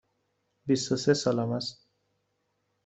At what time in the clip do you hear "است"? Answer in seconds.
1.51-1.87